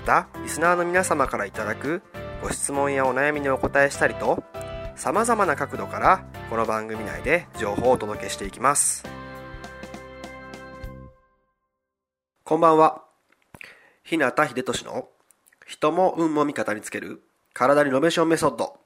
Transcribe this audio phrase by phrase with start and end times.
[0.00, 2.02] またリスナーの皆様からいただく
[2.42, 4.42] ご質問やお悩みにお答えしたりと
[4.96, 9.04] さまざまな角度からこの番組内で情報をお届けしていきます。
[12.44, 13.04] こんばんは。
[14.02, 15.08] 日向秀俊の
[15.66, 18.80] 人も運も味方につける体リノベーションメソッド。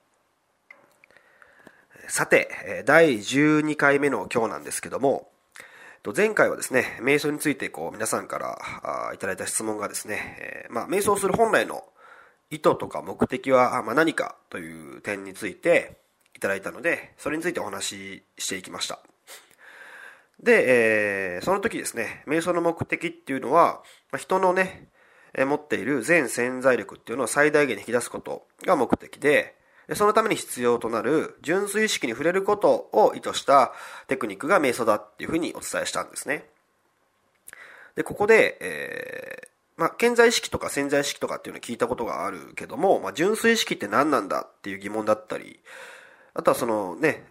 [2.08, 5.28] さて第12回目の今日なんですけども
[6.12, 11.82] 前回はですね瞑想についてこう皆さんからいただいた質問がですね、えまあ、瞑想する本来の
[12.50, 15.96] 意図とか目的はま何かという点について
[16.36, 19.00] いただいたのでそれについてお話ししていきました。
[20.42, 23.82] で、えー、その時ですね瞑想の目的っていうのは
[24.12, 24.88] ま人のね
[25.38, 29.56] 持っている全潜在力っていうのを最大限に引き出すことが目的で、
[29.92, 33.72] そのために必要となる純粋意識に触れることを意図した
[34.06, 36.46] テクニックが瞑想だっていうふうにお伝えしたんですね。
[37.94, 45.60] で、ここで、えー、まあ、健在意識とか潜在意識とかっていうのを聞いたことがあるけども、まあ、純粋意識って何なんだっていう疑問だったり、
[46.32, 47.26] あとはそのね、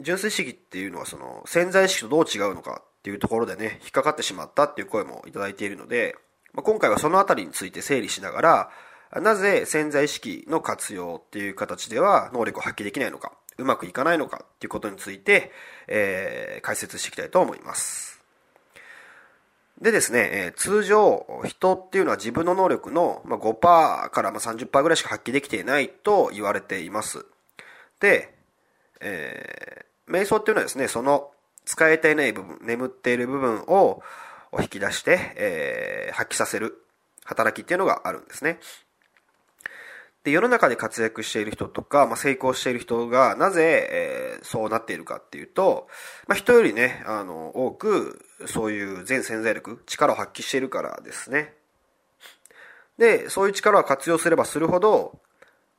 [0.00, 6.16] 純粋意識っていうのはその潜在意識とどう違うのかっていうところでね、引っかかってしまったっていう声もいただいているので、
[6.52, 8.70] まあ、今回はそのあたりについて整理しながら、
[9.12, 15.50] なぜ潜在意識の活用っていう形では能力を発揮できないのか、うまくいかないのかっていうことについて、
[15.86, 18.20] えー、解説していきたいと思います。
[19.80, 27.24] でですね、えー、通常、人っていうのは自分の能力の5%から30%ぐらいしか発揮できていないと言われています。
[28.00, 28.34] で、
[29.00, 31.30] えー、瞑想っていうのはですね、その
[31.64, 34.02] 使えていない部分、眠っている部分を
[34.58, 36.84] 引き出して、えー、発揮させる
[37.24, 38.58] 働きっていうのがあるんですね。
[40.28, 45.88] で、世の中で活躍している人とか、まあ、成功している人が、なぜ、えー、そうなっているかっていうと、
[46.26, 51.54] まあ、人よりね、あの、多く、そういう全潜在力、力を発揮しているからですね。
[52.98, 55.18] で、そういう力を活用すればするほど、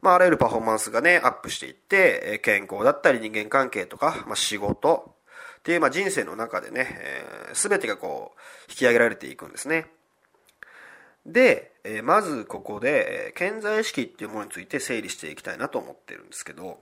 [0.01, 5.15] まあ、あらゆるパフォーマンスがね、アップしていって、健康だったり人間関係とか、まあ、仕事
[5.59, 6.97] っていう、まあ、人生の中でね、
[7.53, 8.39] す、え、べ、てがこう、
[8.71, 9.91] 引き上げられていくんですね。
[11.25, 16.79] で、えまずここで、え健在意識っていうものについて整理していきたいなと思ってるんですけど、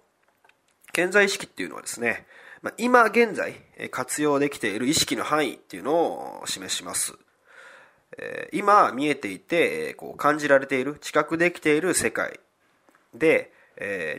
[0.93, 2.25] 健在意識っていうのはですね、
[2.61, 3.53] ま今現在
[3.91, 5.93] 活用できている意識の範囲っていうの
[6.41, 7.17] を示します。
[8.51, 12.39] 今見えていてこう感じられている知覚できている世界
[13.13, 13.51] で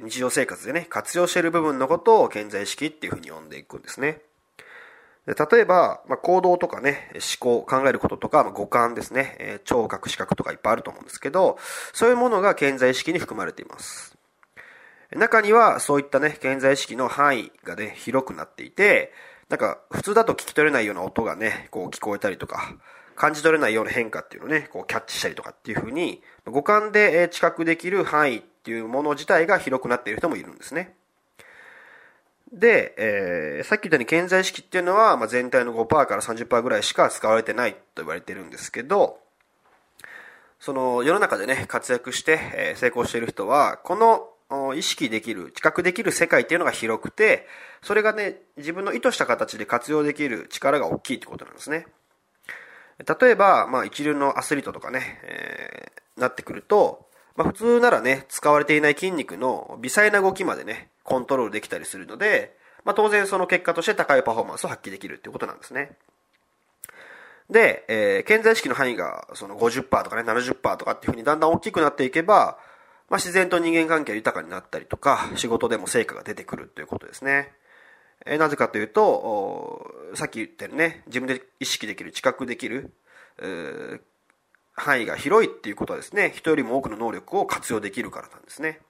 [0.02, 4.20] 日常生活でね活用している部分のことを健在意識っていうふうに呼んでいくんですね。
[5.34, 11.58] 例えば、まあ、行動とかね、思考、考えることとか、まあ、五感ですね、えー、聴覚、視覚とかいっぱいあると思うんですけど、
[11.92, 14.16] そういうものが健在意識に含まれています。
[15.14, 19.12] 中には、そういったね、健在意識の範囲がね、広くなっていて、
[19.48, 22.74] なんか、普通だと聞き取れないような音がね、こう聞こえたりとか、
[23.16, 30.94] 感じ取れないような変化っていうのをね、こうキャッチしたりとかっていうふうに、五感で知覚できる範囲っていうもの自体が広くなっている人もいるんですね。
[32.52, 39.18] で、えー、さっき言ったように健在意識っていうのは、まあ、全体の5%から30%ぐらいしか使われてないと言われてるんですけど、
[40.58, 47.46] その世の中でね、活躍して、えー、成功している人は、この意識できる、知覚できる世界っていうのが広くて、
[47.82, 51.86] それがね、自分の意図した形で活用できる力が大きいってことなんですね。
[53.20, 57.06] 例えば、まあ一流のアスリートとかね、えー、なってくると、
[57.36, 65.96] まあ普通ならね、使われていない筋肉の微細な動きまでね、コントロールできたりするので、まあ、当然その結果として高いパフォーマンスを発揮できるっていうことなんですね。
[67.50, 72.58] で、えー、健在意識の範囲がその50%とかね、70%とかっていうふうにだんだん大きくなっていけば、
[73.08, 77.52] まあ、自然と人間関係が豊かになったりとか、仕事でも成果が出てくるということですね。
[78.26, 82.92] えー、なぜかというと、さっき言ったようにね、自分で意識できる、知覚できる、
[84.74, 88.80] 範囲が広いっていうことはですね、人よりも多くの能力を活用できるからなんですね。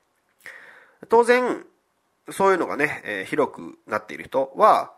[1.08, 1.64] 当然、
[2.30, 4.92] そういうのがね、えー、広くなっている人は、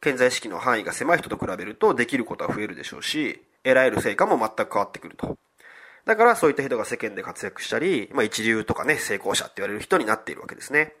[0.00, 5.36] 健在意識の範囲が狭い人と比べるとできることは増えるでしょうし、得られる成果も全く変わってくると。
[6.04, 10.94] だからそういった人が世間で活躍したり、まあ一流とかね、成功者って言われる人になっているわけですね。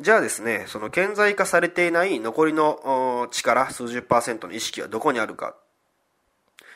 [0.00, 5.54] じゃあですね、その顕在化されていない残りの力、数十パーセントの意識はどこにあるか。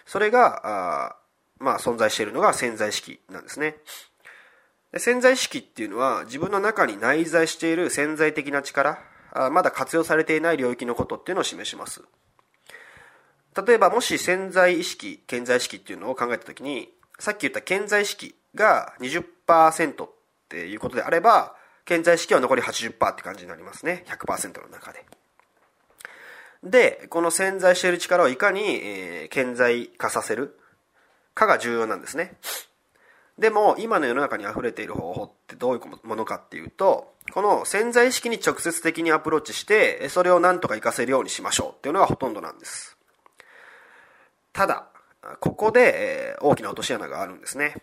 [0.05, 1.17] それが、あ
[1.59, 3.79] まあ存在しているのが潜在意識なんですね。
[4.99, 8.99] 潜在意識っていうのは自分の中に内在している潜在的な力、
[9.51, 12.03] まだ活用されていない領域のことっていうのを示します。
[13.67, 20.11] 例えばもし潜在意識、潜在意識っていうのを考えたときに、さっき言った潜在意識が20%っ
[20.49, 21.57] ていうことであれば、
[21.87, 24.05] 健在意識は残り80%って感じになりますね。
[24.09, 25.05] 100%の中で。
[26.63, 30.59] で、この潜在している力をいかに、えー、顕在化させる
[31.33, 32.37] かが重要なんですね。
[33.39, 42.97] でも、今の世の中に溢れている方法ってどういうものかっていうと、この潜在意識に直接的にアプローチして、それを何とか活かせるようにしましょうっていうのがほとんどなんです。
[44.53, 44.87] ただ、
[45.41, 47.83] ここで、大きな落とし穴があるんですね。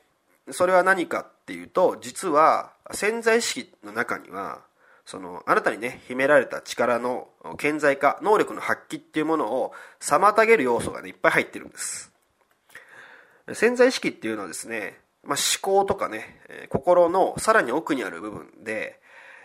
[0.52, 4.62] それは何かっていうと、実は潜在意識の中には、
[5.06, 7.28] その、あなたにね、秘められた力の
[7.58, 12.12] 顕在化、能力の発揮っていうものを妨げる要素がね、いっぱい入ってるんです。
[13.54, 19.00] 潜在意識っていうのはですね、まあ、思考とかね、え心のさらに奥にある部分で、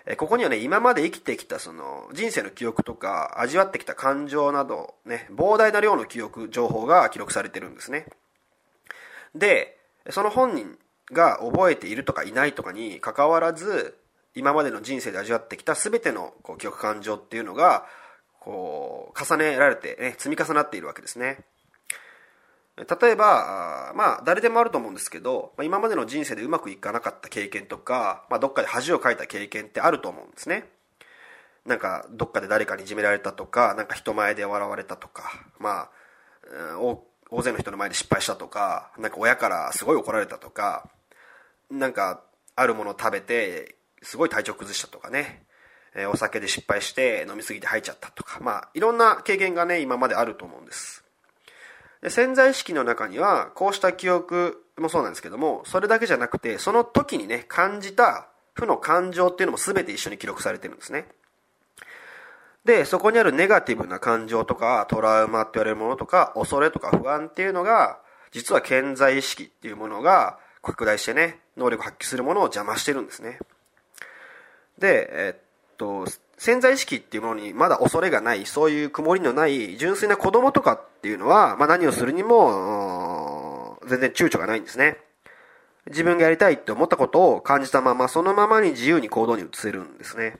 [0.06, 8.06] えここにはね、今まで生きてきたその人生の記憶とか味わってきた感情などね、膨大な量の記憶、情報が記録されてるんですね。
[9.34, 9.78] で、
[10.10, 10.78] その本人
[11.12, 13.96] が覚えているとかいないとかに関わらず、
[14.34, 17.86] 今までの人生で味わってきた全てのこう記憶感情っていうのが、
[18.40, 21.44] こう、重ねられて、ね、積み重なっているわけですね。
[22.78, 30.68] 例えば、まあ、誰でもあると思うんですけど、まあ今までの人生でうまくいかなかった経験とか、まあ、どっかで恥をかいた経験ってあると思うんですね。
[31.66, 35.90] なんか、どっかで誰かにいじめられたとか、なんか人前で笑われたとか、まあ、
[37.30, 40.88] 大勢の人の前で失敗したとか、なんか親からすごい怒られたとか、
[41.70, 42.22] なんか、
[42.56, 45.44] あるものを食べて、すごい体調崩したとかね、
[45.94, 51.04] えお酒で失敗して飲みすぎて吐いちゃったとか、まあ、いろんな経験がね、今まであると思うんです。
[52.02, 61.08] で潜在意識の中には、こうした記憶もそうなんですけども、それだけじゃなくて、その時にね、感じた負の感情っていうのも全て一緒に記録されてるんですね。
[62.64, 73.38] で、そこにあるネガティブな感情とか、トラウマって言われるものとか、恐れとか不安っていうのが、実は潜在意識っていうものが拡大してね、能力発揮するものを邪魔してるんですね。
[74.78, 75.40] で、えっ
[75.76, 76.06] と、
[76.38, 84.98] 潜在意識っていうものにまだ恐れがない、そういう曇りのない純粋な子供とかっていうのは、まあ何をするにも、全然躊躇がないんですね。
[85.88, 90.38] 自分がやりたいって思ったことを感じたまま、そのままに自由に行動に移せるんですね。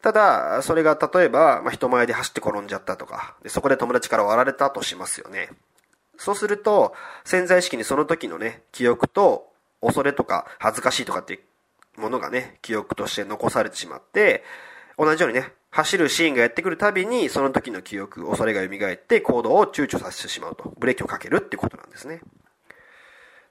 [0.00, 5.50] ただ、それが例えば、まあ、人前で走って転んじゃったとか、でそこで友達から割られたとしますよね。
[6.16, 9.50] そうすると、潜在意識にその時のね、記憶と、
[9.80, 11.40] 恐れとか、恥ずかしいとかってい
[11.98, 14.44] うものがね、記憶として残されてしまって、
[14.98, 20.72] 同じようにね、走るシーンがやってくるたびに、その時の記憶、恐れが蘇って行動を躊躇させてしまうと。
[20.78, 22.20] ブレーキをかけるっていうことなんですね。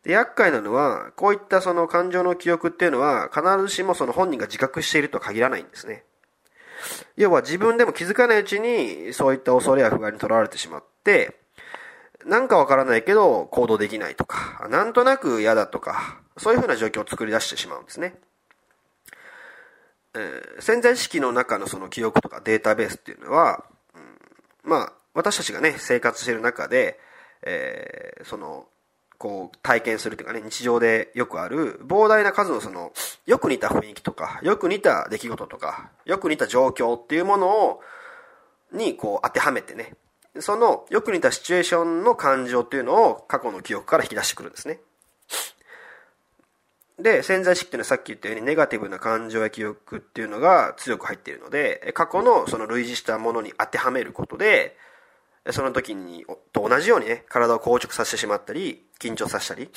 [0.03, 6.03] で、厄介なのは、こういったその感情の記憶っていうのは、必ずしもその本人が自覚しているとは限らないんですね。
[7.15, 11.37] 要は自分でも気づかないうちに、そういった恐れや不安にとらわれてしまって、
[12.25, 18.15] なんかわからないけど行動できないとか、なんとなく嫌だとか、そういうふうな状況を作り出してしまうんですね。
[20.15, 23.63] えー、潜在意識の中のその記憶とかデータベースっていうのは、
[23.95, 26.99] うん、まあ、私たちがね、生活してる中で、
[27.43, 28.65] えー、その、
[29.17, 32.91] こう、体験するというかね、日常でよくある、膨大な数のその、
[33.25, 37.81] よく似た雰囲気とか、よく似た出来事とか、よく似た状況っていうものを、
[38.71, 39.93] に、こう、当てはめてね、
[40.39, 44.79] その、よく似たシチュエーションの感情っていうのを過去の記憶から引き出してくるんですね。
[46.99, 54.77] で、潜在意識っていうのはさっき言ったようにネガティブな感情や記憶っていうのが強く入っているので、過去のその類似したものに当てはめることで、
[55.51, 59.69] その時に、と同じようにね、体を硬直させてしまったり、緊張させたり、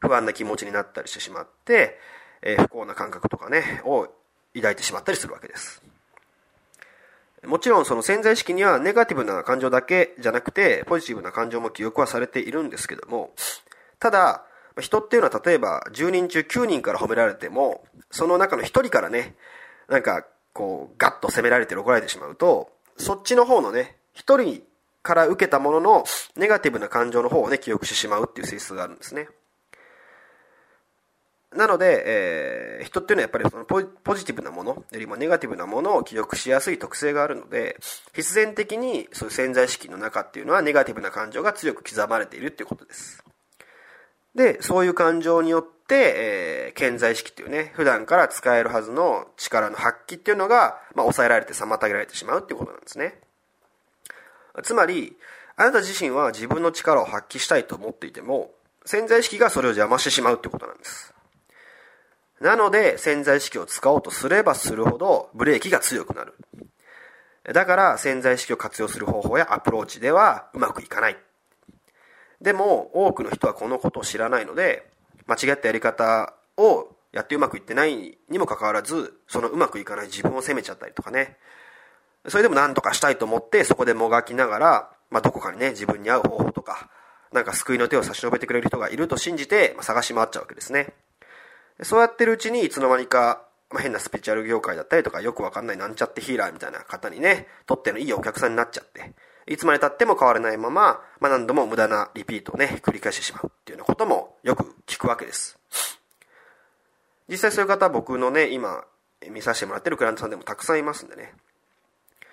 [0.00, 1.98] 不安な気持ちになったりしてしまって、
[2.42, 4.08] えー、不幸な感覚とかね、を
[4.54, 5.82] 抱いてしまったりするわけです。
[7.44, 13.32] もちろんその潜在意識にはネガティブな感情だけじゃなくて、ポジティブな感情も記憶はされているんですけども、
[13.98, 14.44] ただ、
[14.80, 19.34] 人っていうのは例えば10人中9人から褒められても、その中の1人からね、
[19.88, 24.62] なんかこうガッと責められて怒られてしまうと、そっちの方のね、1人
[25.02, 26.04] から受けたものの
[26.36, 29.28] ネガティブな感情の方をね記憶してしまうっていう性質があるんですね。
[31.56, 37.78] なので、えー、人っていうのはやっぱりそのポジティブなものよりもネガティブなものを記憶しやすい特性があるので
[38.14, 43.24] 必然的にそういう潜在意識の中っていうのはネガティブな感情が強く刻まれているっていうことです。
[44.34, 53.14] でそういう感情によって、えー、潜在意識っていうね普段から使えるはずの力の発揮っていうのが、まあ、抑えられて妨げられてしまうっていうことなんですね
[54.62, 55.16] つまり
[55.56, 58.50] あなた自身は自分の力を発揮したいと思っていても
[58.84, 61.14] 潜在意識がそれを邪魔してしまうってことなんです
[62.40, 66.34] なので潜在意識を使おうとすればするほどブレーキが強くなる。
[67.52, 71.16] だから潜在意識を活用する方法やアプローチではうまくいかない。
[72.40, 74.88] でも多くの人はこのことを知らないので
[75.26, 81.36] 間違ったやり方をやってうまくいってないにもかかわらずそのうまくいかない自分を責めちゃったりとかね。
[82.26, 86.90] それでも何とかしたいと思ってそこでもがきながら、まあ、どこかにね自分に合う方法とか
[87.32, 90.92] なんか救いの手を差し伸べてくれる人がいると信じて、まあ、探し回っちゃうわけですね。
[91.82, 99.12] そうやってるうちにいつの間にか、まあ、変なスピリチュアル業界だったりとかよくわかんないなんちゃってヒーラーみたいな方にね、とってのいいお客さんになっちゃって、
[99.48, 105.58] いつまで経っても変わらないまま、まあ、何度も無駄なリピートをね、繰り返してしまうっていうようなこともよく聞くわけです。
[107.28, 108.84] 実際そういう方僕のね、今
[109.30, 111.32] 見させてもらってるクライアントさんでもたくさんいますんでね、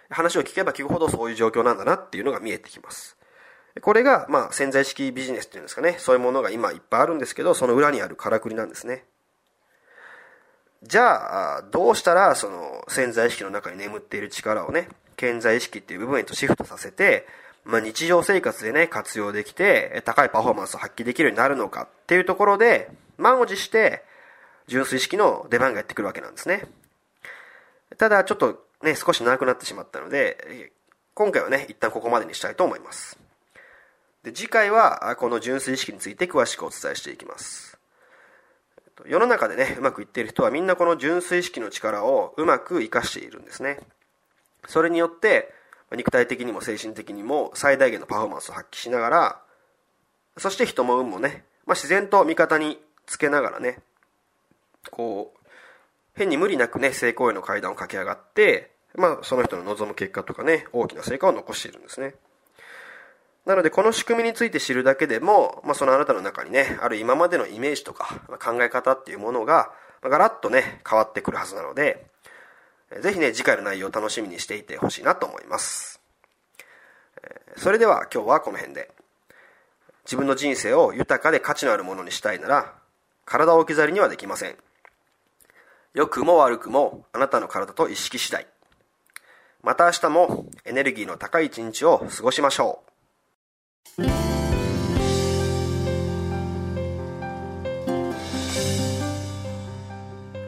[0.09, 3.17] 話を聞けば聞くほどそういう状況なんだなっていうのが見えてきます。
[3.81, 9.05] これが、まあ、潜在意識ビジネスっていうんですかね、そういうものが今いっぱいあるんですけど、その裏にあるからくりなんですね。
[10.83, 17.27] じゃあ、どうしたら、その、潜在意識の中に眠っている力をね、潜在意識っていう部分へとシフトさせて、
[17.63, 24.03] まあ、日常生活でね、活用できて、高いパフォーマンスを発揮できるようになるのかっていうところで、満を持して、
[24.67, 26.67] 純粋意識の出番がやってくるわけなんですね。
[27.97, 30.71] ただ、ちょっとね、少し長くなってしまったので、
[31.15, 33.17] 今回はね、一旦ここまでにしたいと思います。
[34.23, 37.77] で次回は、この純粋意識について詳しくお伝えしていきます。
[39.05, 43.79] 世の中でね、うまくいっている人はみんなこの純粋意識の力をうまく活かしているんですね。
[44.67, 45.53] それによって、
[45.91, 49.41] 肉体的にも精神的にも最大限のパフォーマンスを発揮しながら、
[50.37, 53.79] そして人も運もね、まあ、自然と味方につけながらね、
[54.91, 55.49] こう、
[56.15, 62.15] 変に無理なくね、成功への階段を駆け上がって、まあ、その人の望む結果とかね、大きな成果を残しているんですね。
[63.45, 72.07] なのでこの仕組みについて知るだけでも、まあ、そのあなたの中にね、ある今までのイメージとか考え方っていうものが、ガラッとね、変わってくるはずなので、
[73.01, 75.99] ぜひね、次回の内容を楽しみにしていてほしいなと思います。
[77.57, 78.91] それでは今日はこの辺で。
[80.05, 82.73] 自分の人生を豊かで価値のあるものにしたいなら、
[83.25, 84.55] 体を置き去りにはできません。
[85.95, 88.45] 良くも悪くもあなたの体と意識次第。
[89.63, 92.83] また明日もエネルギーの高い一日を過ごしましょ
[93.97, 94.05] う。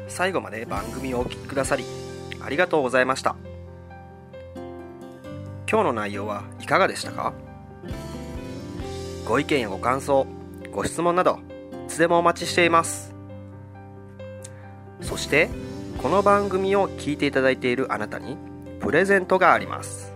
[0.08, 2.07] 最後まで番組をお聴きくださり
[2.48, 3.36] ありがとうございました。
[5.70, 7.34] 今日の内容はいかがでしたか？
[9.28, 10.26] ご意見やご感想
[10.72, 11.40] ご質問など
[11.88, 13.14] いつでもお待ちしています。
[15.02, 15.50] そして
[15.98, 18.38] この番組を聞いていただいているあなたに
[18.80, 20.14] プレゼントがあります。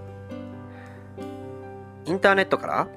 [2.05, 2.87] インターネットから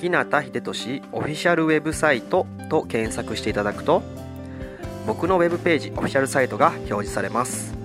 [0.00, 4.04] 日向秀俊オフィシャルウェブサイトと検索していただくと
[5.04, 7.76] 僕のウェブページオフィシャルサイトが表示されます。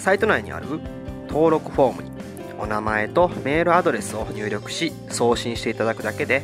[0.00, 0.80] サイト内にある
[1.28, 2.10] 登録フォームに
[2.58, 6.42] お名前とメールアドレスを入力し送信していただくだけで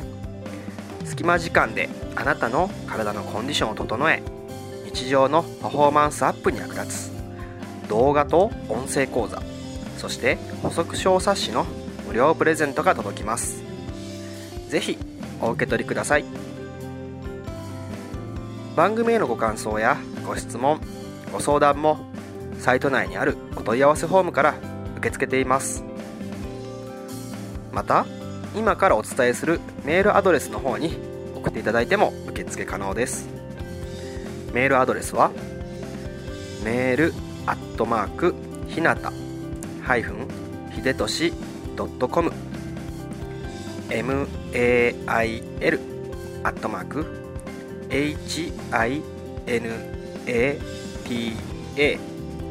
[1.04, 4.22] 隙間時間であなたの体のコンディションを整え
[4.84, 7.16] 日常のパフォーマンスアップに役立つ。
[7.88, 9.42] 動画と音声講座
[9.96, 11.64] そして補足小冊子の
[12.06, 13.62] 無料プレゼントが届きます。
[14.68, 14.98] ぜひ
[15.40, 16.24] お受け取りください。
[18.74, 19.96] 番組へのご感想や
[20.26, 20.80] ご質問
[21.32, 22.05] ご相談も
[22.66, 24.56] サイト内にあるお問い合わせフォームから
[24.96, 25.84] 受け付けています。
[27.70, 28.04] また
[28.56, 30.98] 今からお伝えするメールアドレスの方に
[31.36, 33.28] 送っていただいても受付可能です。
[34.52, 35.30] メールアドレスは
[36.64, 37.14] メール
[37.46, 38.34] アットマーク
[38.66, 39.12] ひなた
[39.84, 40.26] ハイフン
[40.72, 41.32] ひでとし
[41.76, 42.32] .com
[43.90, 44.26] mail
[46.42, 47.06] アットマーク
[51.88, 52.15] hinata